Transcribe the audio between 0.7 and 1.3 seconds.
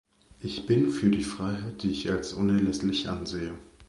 für die